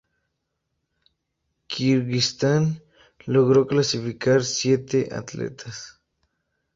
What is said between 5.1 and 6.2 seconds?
atletas